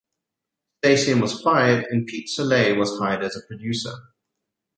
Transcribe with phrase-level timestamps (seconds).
[0.83, 3.93] Stasium was fired and Pete Solley was hired as producer.